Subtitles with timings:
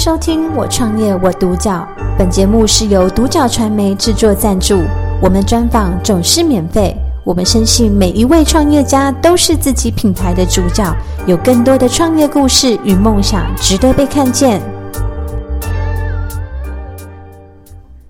[0.00, 1.86] 收听《我创业我独角》，
[2.16, 4.82] 本节目是由独角传媒制作赞助，
[5.20, 6.96] 我们专访总是免费。
[7.22, 14.62] 我们深信每一位创业家都是自己品牌的主角，有更多的创业故事与梦想值得被看见。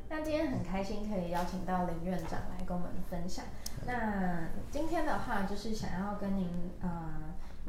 [0.09, 3.45] 那今天很开心可以邀请到林院长来跟我们分享。
[3.85, 3.93] 那
[4.71, 6.47] 今天的话就是想要跟您
[6.83, 6.89] 呃。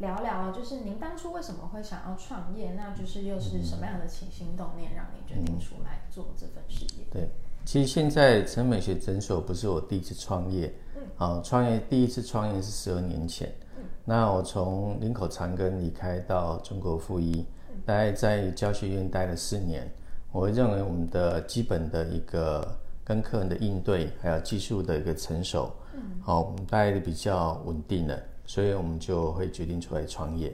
[0.02, 2.72] 聊聊，就是您当初为什么会想要创业？
[2.72, 7.06] 那就是又是什么样的起心动念，让你决定出来做这份事业？
[7.12, 7.30] 对，
[7.64, 13.48] 其实现在陈美学诊所不是我第一次创业，嗯，啊，创业第一次创业是十二年前，
[13.78, 19.88] 嗯，那我从林口长庚离开到中国附一，嗯，大概在教学院待了四年，
[20.32, 28.20] 我会认为我们的基本的一个跟客人的应对，还有技术的一个成熟，嗯，好，我们待的比较稳定了。
[28.52, 30.54] 所以我们就会决定出来创业。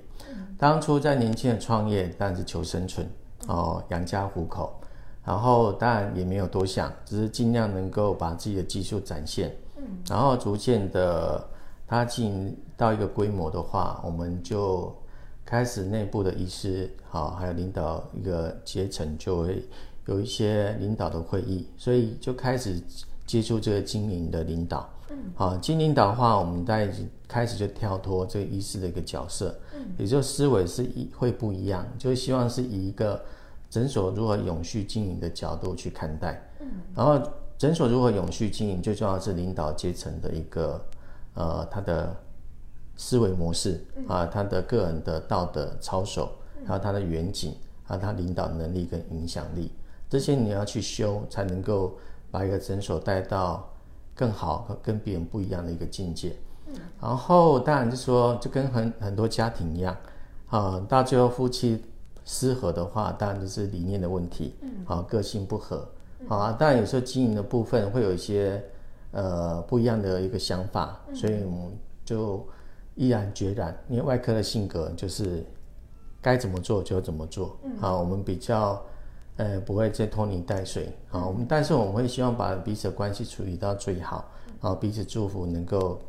[0.56, 3.10] 当初在年轻的创业，当然是求生存，
[3.48, 4.80] 哦，养家糊口。
[5.26, 9.52] 然后当然也没有多想，只是尽量能够把自己的技术展现。
[10.08, 11.44] 然后逐渐的，
[11.88, 14.96] 它进到一个规模的话，我们就
[15.44, 19.68] 开始内部的医师，好，还有领导一个阶层，就会
[20.06, 22.80] 有一些领导的会议，所以就开始
[23.26, 24.88] 接触这个经营的领导。
[25.36, 33.24] 好，经领导的话，我们大概已经开始就跳脱这个医师的一个角色，嗯，也就思维是一会不一样，就希望是以一个
[33.70, 37.22] 诊所如何永续经营的角度去看待，嗯，然后
[37.58, 40.86] 诊所如何永续经营，最重要的是领导阶层的一个
[41.36, 42.16] 呃他的
[42.96, 46.32] 思维模式啊，他的个人的道德操守，
[46.66, 49.72] 还有他的远景，还有他领导能力跟影响力，
[50.10, 51.98] 这些你要去修，才能够
[52.30, 53.70] 把一个诊所带到。
[54.18, 56.36] 更好，跟别人不一样的一个境界。
[56.66, 59.96] 嗯，然后当然就说，就跟很很多家庭一样，
[60.50, 61.82] 啊，到最后夫妻
[62.26, 65.88] 失和的话，当然就是理念的问题，嗯，啊，个性不合，
[66.28, 68.62] 啊，当然有时候经营的部分会有一些
[69.12, 72.44] 呃不一样的一个想法，所以我们就
[72.96, 75.46] 毅然决然，因为外科的性格就是
[76.20, 78.84] 该怎么做就怎么做，嗯，啊，我们比较。
[79.38, 81.26] 呃，不会再拖泥带水啊。
[81.26, 84.30] 我们但是我们会希望把彼此的关系处理到最好，
[84.62, 86.00] 啊，彼此祝福，能够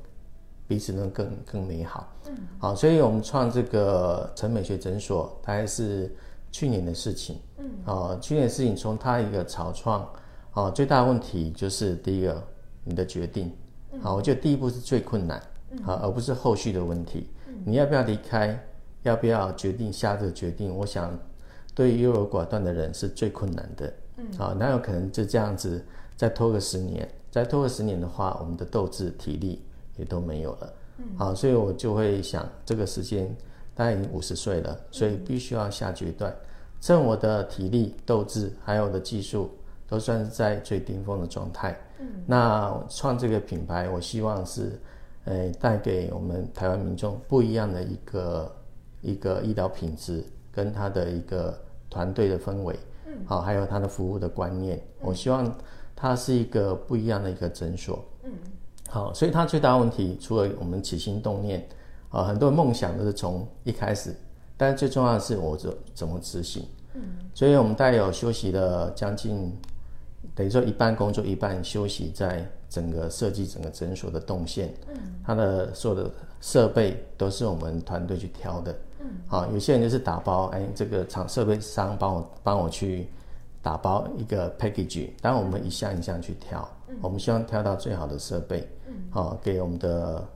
[0.67, 2.11] 彼此能更更美好。
[2.27, 6.11] 嗯，好，所以我们创这个陈美学诊所，大概是
[6.51, 7.39] 去年的事情。
[7.59, 10.09] 嗯，啊，去年的事情从它一个草创，
[10.53, 12.43] 啊，最大的问题就是第一个
[12.83, 13.53] 你的决定。
[14.01, 15.39] 好，我觉得第一步是最困难，
[15.85, 17.29] 啊，而不是后续的问题。
[17.65, 18.59] 你要不要离开？
[19.03, 20.75] 要不要决定下这个决定？
[20.75, 21.11] 我想。
[21.79, 25.81] 对于优柔寡断的人是最困难的，嗯，啊，哪有可能就这样子
[26.17, 27.09] 再拖个十年？
[27.31, 29.63] 再拖个十年的话，我们的斗志、体力
[29.97, 33.33] 也都没有了，嗯，好，所以我就会想，这个时间
[33.77, 36.35] 大概已经五十岁了，所以必须要下决断，
[36.81, 39.49] 趁我的体力、斗志还有我的技术
[39.87, 44.73] 都算是在最巅峰的状态，嗯，那创这个品牌，我希望是，
[45.27, 48.57] 呃，带给我们台湾民众不一样的一个
[49.01, 51.57] 一个医疗品质跟它的一个。
[51.91, 55.53] 团队的氛围，嗯，好，还有他的服务的观念，我希望
[55.97, 58.33] 它是一个不一样的一个诊所，嗯，
[58.89, 61.67] 好，所以它最大问题，除了我们起心动念，
[62.11, 64.15] 啊，很多梦想都是从一开始，
[64.57, 67.03] 但是最重要的是我怎怎么执行，嗯，
[67.35, 69.53] 所以我们大概有休息了将近，
[70.35, 74.95] 等于说一半工作一半休息，在整个设计整个诊所的动线，嗯，
[75.25, 76.11] 它的所有的
[76.41, 78.75] 设备都是我们团队去挑的。
[79.27, 83.07] 好，有些人就是打包，哎，这个厂设备商帮我帮我去
[83.63, 86.69] 打包一个 package，当然我们一项一项去挑，
[87.01, 88.69] 我们希望挑到最好的设备，
[89.11, 90.27] 好，给我们的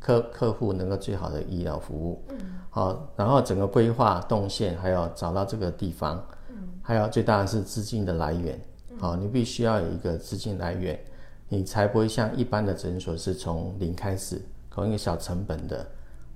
[0.00, 2.22] 客客户能够最好的医疗服务，
[2.70, 6.24] 好，然后整个规划动线，还有找到这个地方，
[6.82, 8.60] 还有最大的是资金的来源，
[8.98, 10.98] 好，你必须要有一个资金来源，
[11.48, 15.86] 你才不会像一般的诊所是从零开始，搞一个小成本的。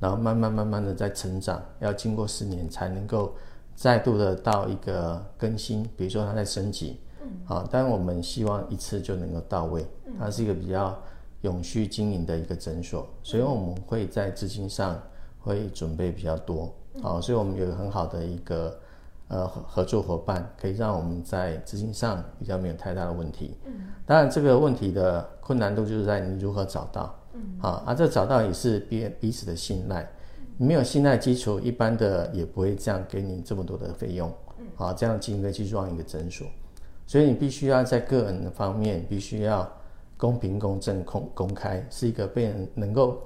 [0.01, 3.35] 然后慢慢慢慢的在成长，要经过四年才能够
[3.75, 9.85] 再度的到一个更新，比如说它在升级，嗯，好，但我们希望一次就能够到位，
[10.19, 10.97] 它是一个比较
[11.43, 15.01] 永续经营的一个诊所，所以我们会在资金上
[15.41, 16.73] 会准备比较多，
[17.03, 18.79] 好，所以我们有个很好的一个
[19.27, 27.18] 呃合作伙伴，可以让我们在资金上比较没有太大的问题，嗯，当然这个问题的困难度就是在你如何找到。
[27.61, 30.09] 好，啊，这找到也是彼彼此的信赖，
[30.57, 34.67] 没有信赖基础，一般的也不会这样给你这么多的费用，嗯。
[34.75, 36.47] 好，这样经营去装一个诊所，
[37.07, 39.71] 所以你必须要在个人的方面必须要
[40.17, 43.23] 公平、公正、公公开，是一个被人能够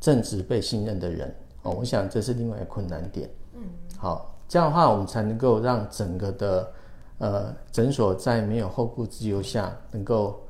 [0.00, 3.62] 正直、被信任的人，哦，我想这是另外一个困难点，嗯，
[3.98, 6.72] 好，这样的话我们才能够让整个的
[7.18, 10.40] 呃诊所在没有后顾之忧下，能够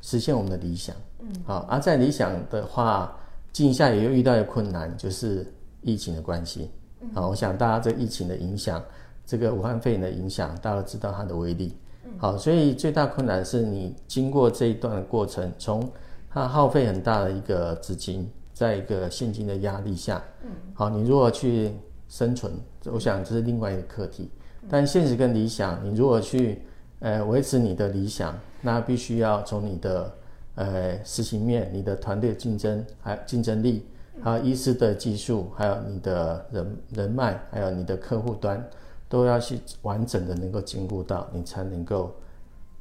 [0.00, 0.94] 实现我们的理想。
[1.20, 3.16] 嗯，好，而、啊、在理想的话，
[3.52, 5.46] 经营下也又遇到一个困难，就是
[5.82, 6.70] 疫情的关系。
[7.00, 8.82] 嗯，好，我想大家这疫情的影响，
[9.26, 11.76] 这个武汉肺炎的影响，大家都知道它的威力。
[12.04, 15.90] 嗯，好，所以最大困难是你经过这一段的过程，从
[16.30, 21.72] 它耗费很大的一个资金，在一个现金的压力下，嗯，好，你如何去
[22.08, 22.52] 生存？
[22.84, 24.30] 我想这是另外一个课题。
[24.68, 26.62] 但现实跟理想，你如何去
[27.00, 30.14] 呃维持你的理想，那必须要从你的
[30.54, 33.86] 呃实行面、你的团队竞争还有竞争力，
[34.22, 38.68] 还有医师的技术，还有你的人人脉，还有你的客户端，
[39.08, 42.14] 都要去完整的能够兼顾到，你才能够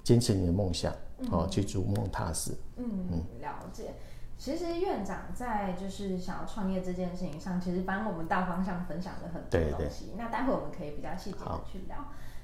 [0.03, 0.91] 坚持你的梦想，
[1.31, 2.51] 哦，去逐梦踏实。
[2.77, 3.94] 嗯嗯，了解。
[4.39, 10.06] 其实院长在就是想要创业这件事情上，其实帮我们大方向分享了很多东西。
[10.06, 11.97] 对对，那待会我们可以比较细节的去聊。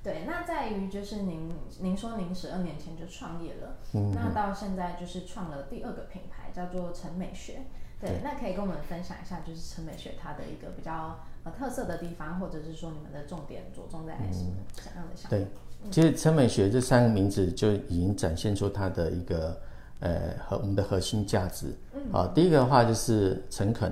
[0.03, 7.61] 对，那在于就是您您说您十二年前就创业了，嗯，那到现在就是创了第二个品牌，叫做陈美学。
[7.99, 15.37] 对，对，那可以跟我们分享一下，就是陈美学它的一个比较呃特色的地方，或者是说你们的重点着重在什么样的项目？
[15.37, 15.47] 对，
[15.89, 19.57] 其实陈美学这三个名字就已经展现出它的一个。
[19.99, 23.89] 呃，和我们的核心价值，嗯好，第一个的话就是诚恳，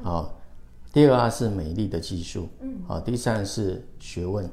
[0.00, 0.32] 好，
[0.92, 4.48] 第二个是美丽的技术，嗯，好，第三是学问，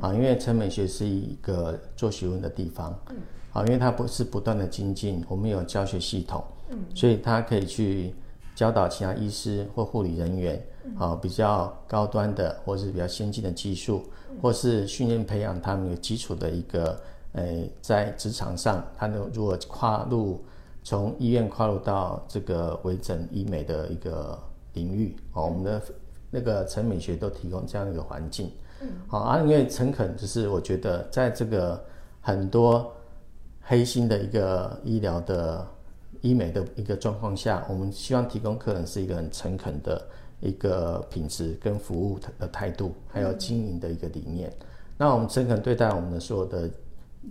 [0.00, 3.16] 啊，因为陈美学是一个做学问的地方，嗯，
[3.52, 8.14] 啊，因为它不是不断的精进，我们有教学系统，嗯，所以它可以去
[8.54, 10.64] 教导其他医师或护理人员，
[10.98, 14.02] 啊，比较高端的或是比较先进的技术，
[14.40, 16.98] 或是训练培养他们有基础的一个。
[17.34, 20.44] 诶，在职场上，他能如果跨入
[20.82, 24.38] 从医院跨入到这个微整医美的一个
[24.74, 25.82] 领域，哦，我们的
[26.30, 28.50] 那个陈美学都提供这样一个环境。
[28.82, 31.82] 嗯，好啊，因为诚恳就是我觉得在这个
[32.20, 32.92] 很多
[33.60, 35.66] 黑心的一个医疗的
[36.20, 40.04] 医美的一个状况下，我们希望提供客人是一个很诚恳的
[40.40, 44.50] 一个品质跟服务的态度，还有经营的一个理念。
[44.60, 44.66] 嗯，
[44.98, 46.68] 那我们诚恳对待我们的所有的。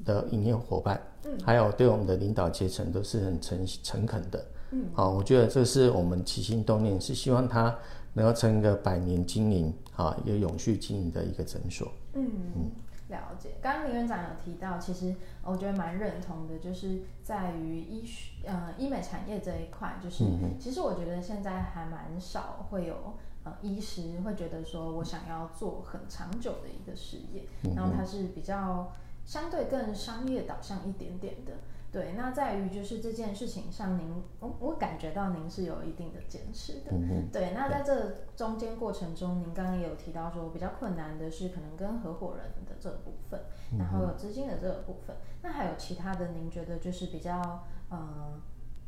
[0.05, 7.77] 的营业伙伴，嗯，还有对我们的领导阶层都是很诚诚恳的，嗯，好，我觉得这是我们起心动念，是希望它
[8.13, 11.91] 能够成一个百年经营，啊，一个永续经营的一个诊所。
[12.13, 12.71] 嗯嗯，
[13.09, 13.51] 了解。
[13.61, 23.13] 刚刚林院长有提到，其实我觉得蛮认同的，就是在于医学呃医美产业这一块，就是、嗯、其实我觉得现在还蛮少会有
[23.43, 28.91] 呃医师会觉得说我想要做很长久的一个事业，嗯、然后它是比较。
[29.23, 31.53] 相对更商业导向一点点的，
[31.91, 37.51] 对，那在于就是这件事情上您，您我我感觉到您是有一定的坚持的，嗯，对。
[37.53, 43.41] 那在这中间过程中，您刚刚也有提到说比较困难的是可能跟合伙人的这个部分，
[43.77, 48.39] 然后有资金的这个部分，那还有其他的，您觉得就是比较呃，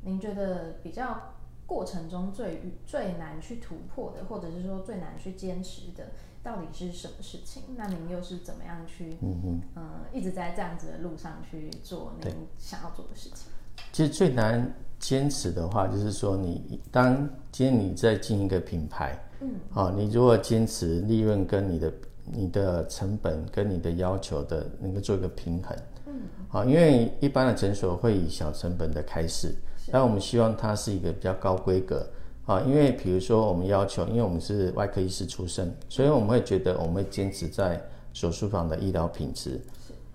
[0.04, 1.34] 您觉得比较
[1.66, 6.08] 过程中最最难去突破的，或者是说最难去坚持的。
[6.44, 7.64] 到底是什么事情？
[7.78, 12.30] 那您又是怎么样去，嗯嗯、呃，一直在这样子的路上去做您
[12.60, 13.48] 想要做的事情？
[13.94, 17.16] 其实最难坚持的话，就是说你当
[17.50, 21.94] 今天你在进一个品牌，嗯，好，你如果坚持利润跟你的
[22.26, 29.56] 你的成本跟你的要求的能够做一个平衡，嗯，好，因为一般的诊所会以小成本的开始，
[29.92, 32.06] 但我们希望它是一个比较高规格。
[32.46, 37.82] 啊，因为比如说我们要求，因为我们是外科医师出身，所以我们会觉得我们会坚持在
[38.12, 39.62] 手术房的医疗品质。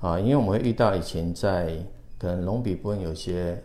[0.01, 1.77] 啊，因为我们会遇到以前在
[2.19, 3.61] 可能隆鼻部分有些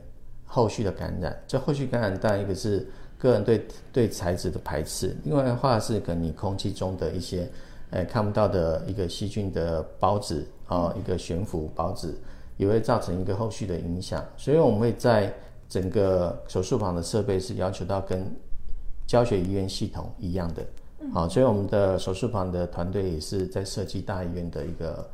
[0.45, 7.47] 后续的感染，这后续感染当然一个是个人对对材质的排斥，另外的话是可能你空气中的一些
[7.89, 12.17] 呃看不到的一个细菌的孢子啊，一个悬浮孢子
[12.57, 15.31] 也会造成一个后续的影响，所以我们会在
[15.67, 18.25] 整个手术房的设备是要求到跟
[19.13, 20.65] 教学医院系统一样的，
[21.13, 25.09] 好，所以我们的手术房的团队也是在设计大医院的一个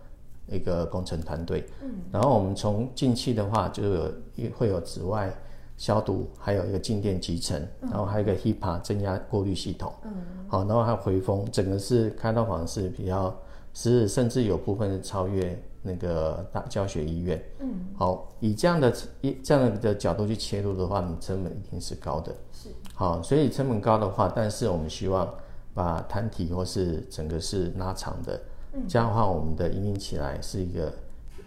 [0.48, 1.66] 一个工程团队。
[1.84, 4.14] 嗯，然后我们从近期的话，就有
[4.58, 5.30] 会有紫外
[5.76, 9.92] 消毒，还有一个静电集成，然后还有一个 HEPA 增压过滤系统。
[10.06, 10.14] 嗯，
[10.48, 13.38] 好，然后还有回风，整个是开刀房是比较
[13.74, 17.44] 是甚至有部分是超越那个大教学医院。
[17.60, 22.34] 嗯，好，以这样的一这样的角度去切入的话，你成本一定是高的。
[22.54, 22.70] 是。
[23.00, 25.34] 好，所以成本高的话，但是我们希望
[25.74, 28.42] 把摊体或是整个是拉长的，
[28.74, 30.92] 嗯，这样的话，我们的营运起来是一个，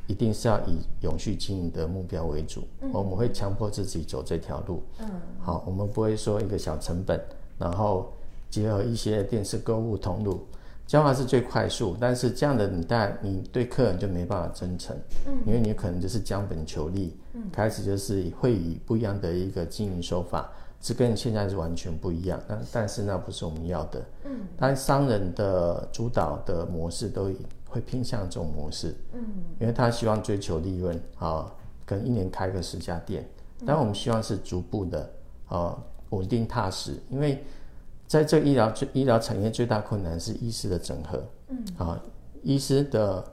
[0.07, 4.83] 一定是要以永续经营的目标为主，嗯，我们会强迫自己走这条路。
[5.01, 5.07] 嗯，
[5.43, 7.21] 好，我们不会说一个小成本，
[7.59, 8.11] 然后
[8.49, 10.47] 结合一些电视购物通路，
[10.87, 20.51] 这样话是最快速，但是这样的你带你对客人就没办法真诚，嗯，因为你可能就是将本求利，嗯，开始就是会以不一样的一个经营手法，
[20.83, 27.31] 是跟现在是完全不一样，但但是那不是我们要的，嗯，但商人的主导的模式都
[27.67, 29.25] 会偏向这种模式，嗯，
[29.59, 31.51] 因为他希望追求利润啊，
[31.87, 33.27] 可能一年开个十家店，
[33.65, 35.11] 但我们希望是逐步的
[35.47, 37.43] 啊，稳定踏实，因为。
[38.09, 41.99] 在这个医疗最医疗产业最大困难是医师的整合，嗯，啊，
[42.43, 43.25] 医师的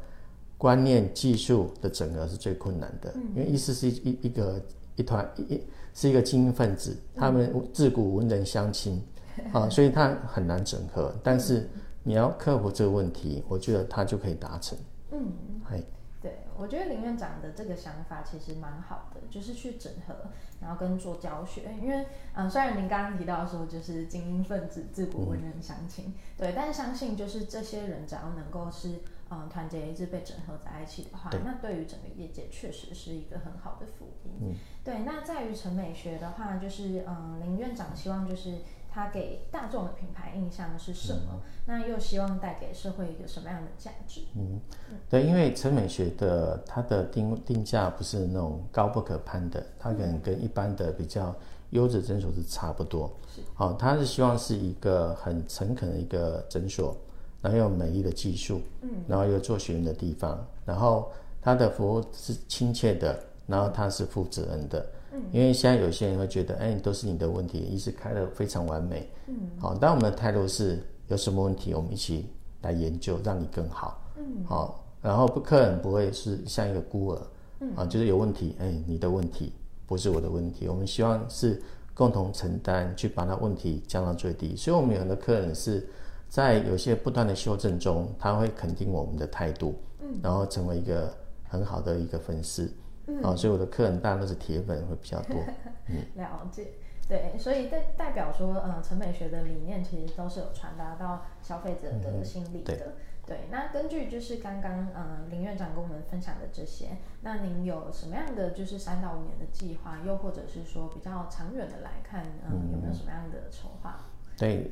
[0.58, 4.58] 观念技术的整合是最困难的，嗯、因为医师是一一个
[5.00, 5.64] 一团一
[5.94, 9.02] 是一个精英分子，嗯、他们自古文人相亲，
[9.54, 11.16] 啊，所以他很难整合。
[11.24, 11.70] 但是
[12.04, 14.78] 你要克服这个问题，我觉得他就可以达成，
[15.12, 15.32] 嗯，
[15.72, 15.82] 哎。
[16.22, 20.14] 对，我觉得林院长的这个想法其实蛮好的，就是去整合，
[20.60, 21.62] 然后跟做教学。
[21.82, 29.00] 因为，嗯，虽然您刚刚提到说就是精英分子自古文人相亲，嗯、对，但是相信就是这些人只要能够是
[29.30, 34.32] 嗯团结一致被整合在一起的话，对那对于整个业界确实是一个很好的福音。
[34.42, 35.00] 嗯，对。
[35.00, 38.60] 那在于陈美学的话，就是嗯林院长希望就是。
[38.92, 41.34] 他给大众的品牌印象是什么？
[41.34, 44.22] 嗯、那又希望带给社会一个什么样的价值？
[44.36, 44.60] 嗯，
[45.08, 51.34] 对，因为陈美学的它的定定价不是那种高不可攀的，它可能跟一般的比较
[51.70, 53.16] 优质诊所是差不多。
[53.28, 56.98] 是，好、哦，他是希望是一个很诚恳的一个诊所，
[57.42, 63.18] 然后有美丽的技术，嗯，然后有做学员的地方，然后他的服务是亲切的，
[63.48, 64.80] 然后他是负责任的。
[65.12, 72.28] 嗯因为现在有些人会觉得，哎，都是你的问题，医师开的非常完美，嗯，好，但我们的态度是有什么问题，我们一起
[72.62, 77.22] 来研究，让你更好，嗯，好，然后客人不会是像一个孤儿，
[77.60, 79.52] 嗯，啊，就是有问题，哎，你的问题
[79.88, 81.60] 不是我的问题，我们希望是
[81.96, 84.56] 共同承担，去把那问题降到最低。
[84.56, 85.90] 所以，我们有很多客人是
[86.30, 91.12] 在有些不断的修正中，他会肯定我们的态度，嗯，然后成为一个
[91.44, 92.72] 很好的一个粉丝。
[93.08, 95.36] 嗯、啊，所以我的客人大多都是铁粉，会比较多。
[95.90, 96.68] 嗯，了解，
[97.08, 102.76] 对，所以代代表说，嗯，陈美学的理念其实都是有传达到消费者的心里的。
[102.76, 102.78] 嗯、
[103.26, 106.90] 对，对，那根据就是刚刚嗯林院长跟我们分享的这些，
[107.22, 114.02] 那您有什么样的就是三到五年的计划，又或者是说比较长远的来看，嗯，有没有什么样的筹划？
[114.38, 114.72] 对，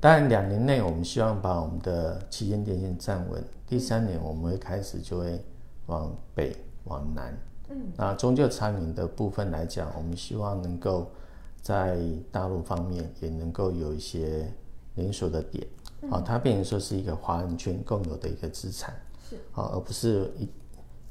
[0.00, 5.42] 当然两年内我们希望把我们的旗舰店先站稳，第三年我们会开始就会
[5.86, 6.54] 往北
[6.84, 7.36] 往南。
[7.70, 11.10] 嗯，那宗教产品的部分来讲，我们希望能够
[11.60, 11.98] 在
[12.30, 14.50] 大陆方面也能够有一些
[14.94, 15.66] 连锁的点，
[16.10, 18.94] 好、嗯，它变成说是一个华人圈共有的一个资产，
[19.28, 20.48] 是，好，而不是一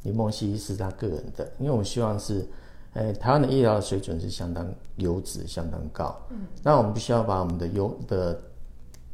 [0.03, 2.47] 林梦溪是他个人的，因为我们希望是，
[2.93, 8.41] 哎，台湾的医疗水准是相当优质、相当高，嗯，那我们必须要把我们的优的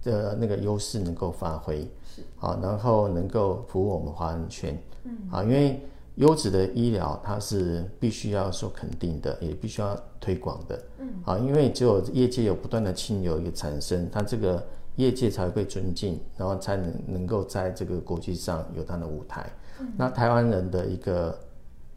[0.04, 5.80] 的那个优势能够发挥，是，好，然后能够服务我们华人圈，嗯，啊，因为。
[6.18, 10.80] 优质的医疗，它是必须要受肯定的，也必须要推广的。
[11.00, 14.64] 嗯，啊，因为只有业界有不断的清流一个产生，它这个
[14.96, 19.52] 业界才会被尊敬，然后才能能够在这个国际上有它的舞台。
[19.80, 21.36] 嗯，那台湾人的一个，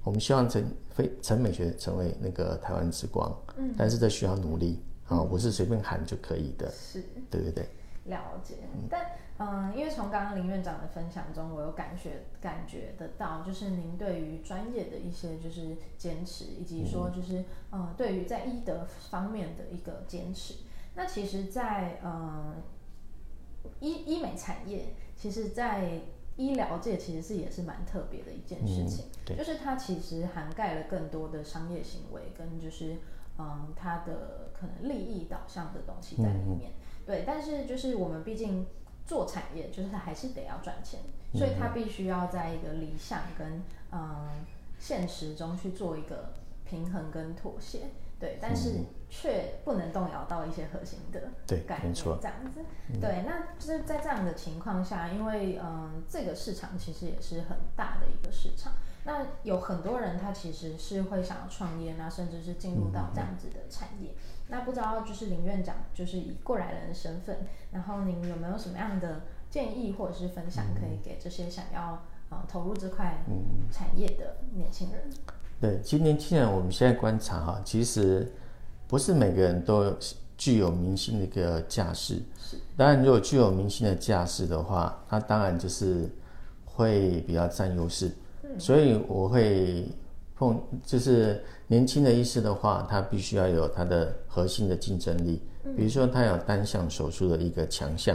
[0.02, 3.30] 我们希望成非陈美学成为那个台湾之光。
[3.58, 6.70] 嗯，但是这需要努力啊，不是随便喊就可以的。
[6.70, 7.68] 是，对不对。
[8.06, 8.56] 了解，
[8.90, 9.10] 但。
[9.38, 20.54] 嗯，因为从刚刚林院长的分享中，我有感觉感觉得到，就是您对于专业的一些就是坚持，以及说就是嗯，对于在医德方面的一个坚持。
[20.94, 22.54] 那其实在，在嗯
[23.80, 26.00] 医医美产业，其实，在
[26.36, 32.96] 医疗界其实是也是蛮特别的一件事情，嗯、就是它其实涵盖了更多的商业行为，跟就是
[33.38, 36.70] 嗯它的可能利益导向的东西在里面。
[36.70, 38.66] 嗯、对，但是就是我们毕竟。
[39.06, 40.98] 做产业就是他还是得要赚钱，
[41.32, 44.44] 所以他必须要在一个理想跟嗯
[44.80, 46.32] 现实中去做一个
[46.64, 47.82] 平衡跟妥协，
[48.18, 51.20] 对，但是却不能动摇到一些核心的
[51.68, 52.64] 概念，这样子，
[53.00, 58.72] 对，那就是在这样的情况下，因为嗯这个市场其实也是很大的一个市场，
[59.04, 64.10] 那有很多人他其实是会想要创业，那甚至是进入到这样子的产业。
[64.48, 67.38] 那不知道就是林院长，就是以过来人的身份，
[67.72, 73.24] 然后您有没有什么样的建议或者是分享，可以给这些想要呃投入这块
[73.72, 75.02] 产业的年轻人？
[75.60, 78.32] 对，其实年轻人我们现在观察哈，其实
[78.86, 79.92] 不是每个人都
[80.38, 82.22] 具有明星的一个架势。
[82.38, 86.08] 是，当然如果具有明星的架势的话，那当然就是
[86.64, 88.12] 会比较占优势。
[88.44, 89.88] 嗯，所以我会。
[90.36, 95.42] 碰就是年轻的医师的话，他必须要有他的核心的竞争力，
[95.74, 98.14] 比如说他有单项手术的一个强项，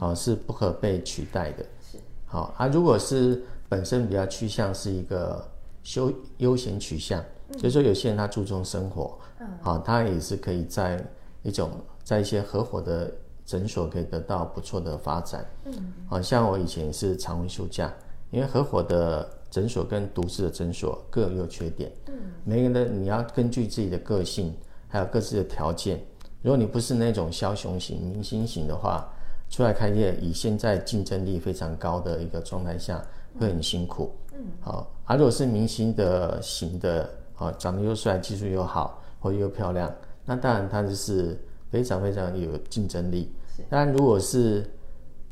[0.00, 1.64] 好、哦、是不可被取代的。
[1.80, 1.98] 是。
[2.26, 5.46] 好啊，如果是本身比较趋向是一个
[5.84, 11.02] 休悠闲取向，嗯、就是说有些人他注重生活，嗯，好，他也是可以在
[11.42, 11.70] 一种
[12.02, 13.12] 在一些合伙的
[13.46, 15.46] 诊所可以得到不错的发展。
[15.66, 17.92] 嗯，好像我以前也是常温休假，
[18.30, 21.92] 因为合伙的诊所跟独自的诊所各有优缺点。
[22.06, 24.54] 嗯，每个人的你要根据自己的个性，
[24.88, 26.02] 还有各自的条件。
[26.40, 29.06] 如果你不是那种枭雄型、明星型的话，
[29.50, 33.04] 出来开业，以现在竞争力非常高的一个状态下，
[33.38, 34.10] 会很辛苦。
[34.32, 34.90] 嗯，好。
[35.04, 39.94] 而、啊、如果是明星的型的，啊，长得又帅、技术又好，或又漂亮，
[40.24, 41.38] 那当然他就是
[41.70, 43.30] 非常非常有竞争力。
[43.54, 43.62] 是。
[43.68, 44.64] 当然，如果是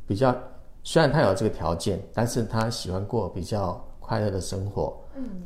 [0.06, 0.36] 比较，
[0.82, 4.96] 虽然他有这个条件，但是他喜欢过比较快乐的生活。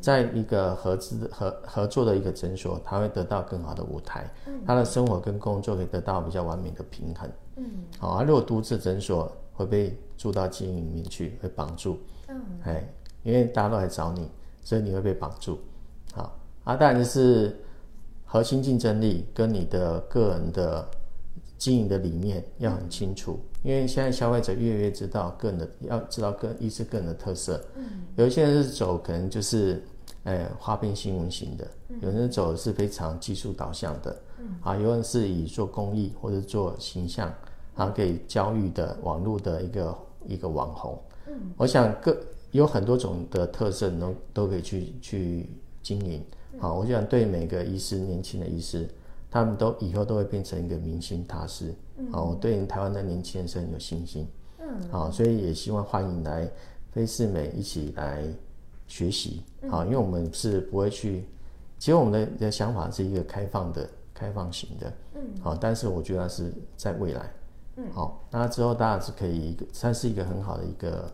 [0.00, 7.30] 在一个合资合合作的一个诊所，他会得到更好的舞台，嗯、他的生活跟工作可以得到比较完美的平衡。
[7.56, 7.66] 嗯，
[7.98, 11.98] 好，而如果独自诊所会被住到经营里面去，会绑住。
[12.28, 12.88] 嗯，哎，
[13.22, 14.30] 因为大家都来找你，
[14.62, 15.58] 所以你会被绑住。
[16.14, 17.54] 好，啊，当然就是
[18.24, 20.88] 核心竞争力跟你的个人的。
[21.64, 27.58] 经营的理念要很清楚，因为现在消费者越来越知道个人的，要知道个医师个人的特色。
[27.74, 29.82] 嗯，有一些人是走可能就是，
[30.24, 31.66] 呃，花边新闻型的，
[32.02, 37.32] 有人走的是非常技术导向的，嗯，啊，有人是以做公益或者做形象，
[37.76, 41.02] 啊，给教育的网络的一个一个网红。
[41.28, 42.14] 嗯，我想各
[42.50, 45.48] 有很多种的特色都都可以去去
[45.82, 46.22] 经营。
[46.58, 48.86] 好，我想对每个医师，年轻的医师。
[49.34, 54.28] 他们都以后都会变成一个明星大师，嗯，好，我对台湾的年轻人是很有信心，
[54.60, 56.48] 嗯，好，所以也希望欢迎来
[56.92, 58.22] 菲适美一起来
[58.86, 61.24] 学习，好，因为我们是不会去，
[61.80, 67.28] 其实我们的的想法是一个开放的、开放型的，嗯，好，但是我觉得是在未来，
[67.74, 71.12] 嗯，好，那之后大家是可以一个，它是一个很好的一个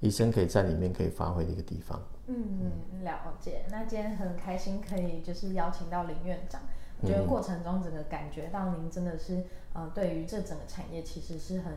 [0.00, 2.70] 医生可以在里面可以发挥的一个地方，嗯，
[3.02, 3.64] 了解。
[3.70, 6.60] 那今天很开心可以就是邀请到林院长。
[7.02, 11.76] 我觉得过程中整个感觉到您真的是，呃，对于这整个产业其实是很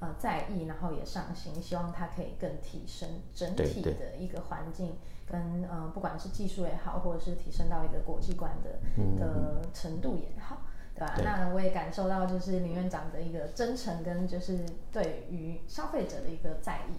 [0.00, 10.58] 呃在意，然后也上心，希望它可以更提升整体的一个环境，跟呃不管是技术也好，或者是提升到一个国际观的、嗯、的程度也好，
[10.94, 11.14] 对吧？
[11.16, 16.98] 对，那我也感受到就是林院长的一个真诚，跟就是对于消费者的一个在意。